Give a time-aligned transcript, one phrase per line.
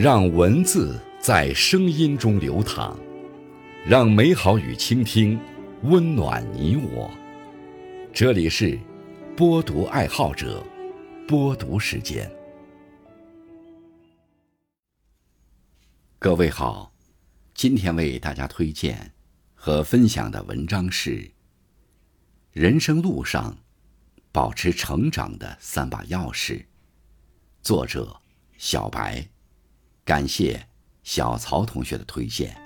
[0.00, 2.96] 让文字在声音中流淌，
[3.84, 5.36] 让美好与倾听
[5.82, 7.10] 温暖你我。
[8.12, 8.78] 这里是
[9.36, 10.64] 播读爱好者
[11.26, 12.30] 播读时间。
[16.20, 16.92] 各位好，
[17.52, 19.12] 今天为大家推荐
[19.52, 21.10] 和分享的文章是
[22.52, 23.58] 《人生路上
[24.30, 26.58] 保持成长的三把钥匙》，
[27.62, 28.16] 作者
[28.58, 29.28] 小白。
[30.08, 30.58] 感谢
[31.02, 32.56] 小曹同学的推荐。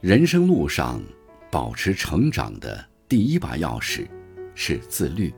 [0.00, 0.98] 人生路上
[1.50, 4.08] 保持成长的第一把钥匙
[4.54, 5.30] 是自律。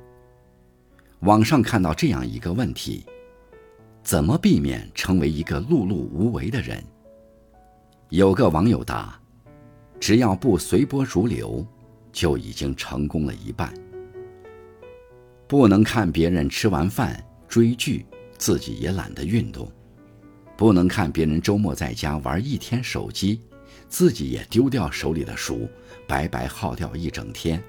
[1.20, 3.05] 网上看到这样一个问题：
[4.03, 6.83] 怎么避免成为一个碌碌无为的人？
[8.11, 9.19] 有个网友答：
[9.98, 11.67] 只要不随波逐流，
[12.12, 13.72] 就已经成功了一半。
[15.48, 18.05] 不能看别人吃完饭追剧，
[18.37, 19.67] 自己也懒得运动；
[20.55, 23.41] 不能看别人周末在家玩一天手机，
[23.89, 25.67] 自己也丢掉手里的书，
[26.06, 27.61] 白白耗掉一整天。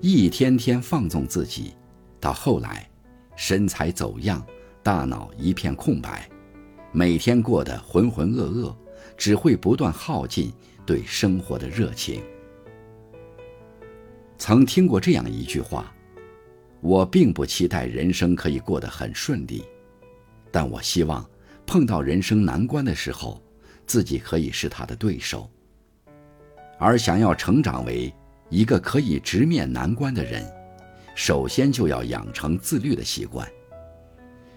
[0.00, 1.74] 一天天放纵自己。
[2.20, 2.88] 到后来，
[3.34, 4.44] 身材走样，
[4.82, 6.28] 大脑一片空白，
[6.92, 8.74] 每天过得浑浑噩噩，
[9.16, 10.52] 只会不断耗尽
[10.84, 12.22] 对生活的热情。
[14.36, 15.92] 曾听过这样一句话
[16.80, 19.64] ：“我并不期待人生可以过得很顺利，
[20.50, 21.28] 但我希望
[21.66, 23.42] 碰到人生难关的时候，
[23.86, 25.50] 自己可以是他的对手。”
[26.78, 28.12] 而想要成长为
[28.48, 30.42] 一个可以直面难关的人。
[31.22, 33.46] 首先就要养成自律的习惯。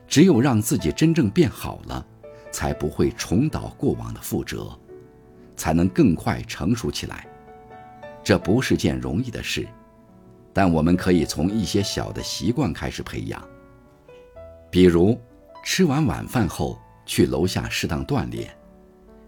[0.07, 2.07] 只有让自己真正变好了，
[2.53, 4.73] 才不会重蹈过往的覆辙，
[5.57, 7.28] 才能更快成熟起来。
[8.23, 9.68] 这不是件容易的事，
[10.53, 13.46] 但我们可以从一些小的习惯开始培养。
[14.72, 15.19] 比如，
[15.66, 18.56] 吃完晚饭后去楼下适当锻炼，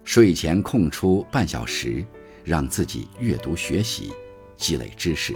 [0.05, 2.01] 睡前空出半小时，
[2.45, 4.13] 让自己阅读学习，
[4.55, 5.35] 积累知识。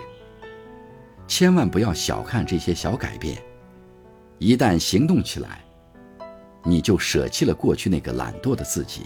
[1.29, 3.39] 千万不要小看这些小改变，
[4.39, 5.63] 一旦行动起来，
[6.63, 9.03] 你就舍弃了过去那个懒惰的自己，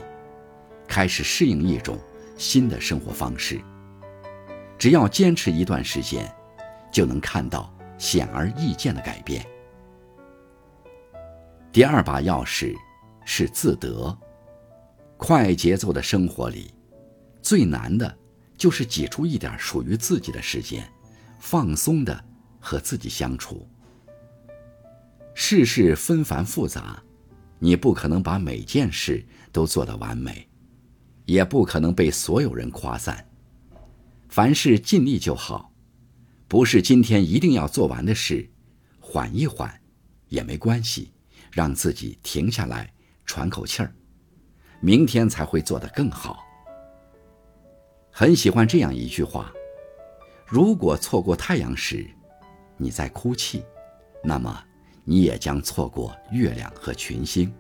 [0.88, 2.00] 开始适应一种
[2.38, 3.60] 新的生活方式。
[4.80, 6.34] 只要坚持一段时间，
[6.94, 9.46] 就能看到显而易见的改变。
[11.74, 12.74] 第二把钥匙
[13.26, 14.18] 是自得。
[15.18, 16.74] 快节奏的生活里，
[17.42, 18.18] 最难的
[18.58, 20.90] 就是挤出一点属于自己的时间。
[21.46, 22.24] 放松的
[22.58, 23.68] 和自己相处。
[25.36, 27.04] 世事纷繁复杂，
[27.60, 30.48] 你不可能把每件事都做得完美，
[31.26, 33.30] 也不可能被所有人夸赞。
[34.30, 35.74] 凡事尽力就好，
[36.48, 38.50] 不是今天一定要做完的事，
[39.02, 39.82] 缓一缓
[40.30, 41.12] 也没关系，
[41.52, 42.92] 让自己停下来
[43.26, 43.94] 喘口气儿，
[44.80, 46.40] 明天才会做得更好。
[48.10, 49.54] 很喜欢这样一句话。
[50.46, 52.06] 如果错过太阳时，
[52.78, 53.64] 你在哭泣，
[54.24, 54.64] 那么
[55.04, 57.52] 你也将错过月亮和群星。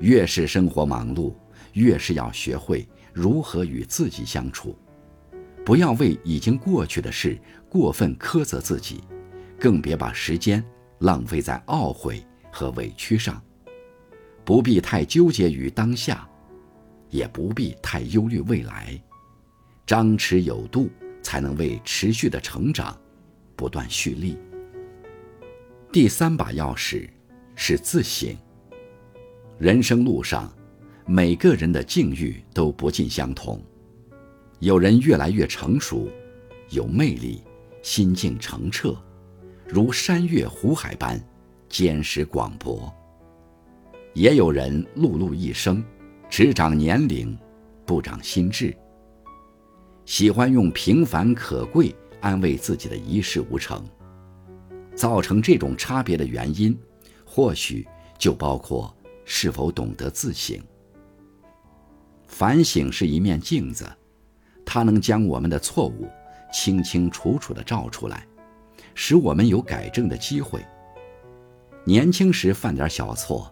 [0.00, 1.34] 越是生活忙碌，
[1.74, 4.76] 越是要学会如何与自己相处，
[5.64, 9.02] 不要为已经过去的事过分苛责自己，
[9.58, 10.62] 更别把时间
[10.98, 13.40] 浪费在懊悔和委屈上。
[14.44, 16.28] 不必太纠结于当下，
[17.10, 19.00] 也不必太忧虑未来，
[19.86, 20.90] 张弛有度。
[21.22, 22.98] 才能为持续的成长
[23.56, 24.36] 不断蓄力。
[25.92, 27.08] 第三把钥匙
[27.54, 28.36] 是自省。
[29.58, 30.52] 人生路上，
[31.06, 33.62] 每个人的境遇都不尽相同，
[34.58, 36.08] 有人越来越成熟，
[36.70, 37.42] 有魅力，
[37.82, 38.96] 心境澄澈，
[39.66, 41.22] 如山岳湖海般
[41.68, 42.92] 坚实广博；
[44.14, 45.84] 也有人碌碌一生，
[46.28, 47.38] 只长年龄，
[47.84, 48.74] 不长心智。
[50.12, 53.82] 喜欢用平凡可贵安慰自己的一事无成，
[54.94, 56.78] 造成这种差别的原因，
[57.24, 57.88] 或许
[58.18, 58.94] 就包括
[59.24, 60.60] 是否懂得自省。
[62.26, 63.90] 反省是一面镜子，
[64.66, 66.06] 它能将我们的错误
[66.52, 68.26] 清清楚楚地照出来，
[68.94, 70.62] 使我们有改正的机会。
[71.86, 73.50] 年轻时犯点小错，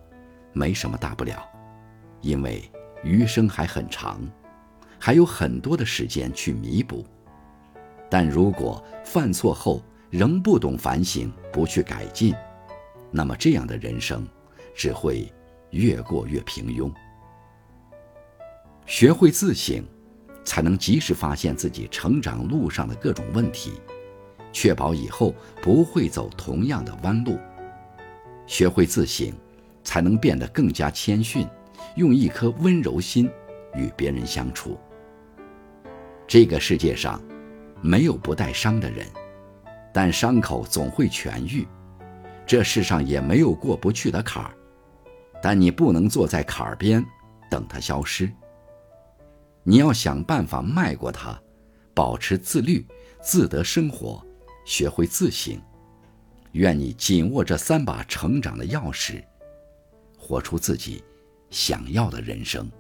[0.52, 1.42] 没什么大不了，
[2.20, 2.70] 因为
[3.02, 4.20] 余生还很长。
[5.02, 7.04] 还有很多的时间去弥补，
[8.10, 12.34] 但如果犯错后仍不懂反省、不去改进，
[13.10, 14.28] 那么这样的人生
[14.74, 15.32] 只会
[15.70, 16.92] 越过越平庸。
[18.84, 19.82] 学会自省，
[20.44, 23.80] 才能及时发现自己成长路上的各种问题，
[24.52, 27.38] 确保以后不会走同样的弯路。
[28.46, 29.32] 学会自省，
[29.82, 31.46] 才能变得更加谦逊，
[31.94, 33.30] 用一颗温柔心
[33.74, 34.78] 与别人相处。
[36.30, 37.20] 这个世界上，
[37.82, 39.04] 没有不带伤的人，
[39.92, 41.66] 但伤口总会痊愈。
[42.46, 44.54] 这世上也没有过不去的坎儿，
[45.42, 47.04] 但你不能坐在坎儿边
[47.50, 48.30] 等它消失。
[49.64, 51.36] 你要想办法迈过它，
[51.94, 52.86] 保持自律，
[53.20, 54.24] 自得生活，
[54.64, 55.60] 学会自省。
[56.52, 59.20] 愿你紧握这三把成长的钥匙，
[60.16, 61.02] 活出自己
[61.50, 62.70] 想要的人生。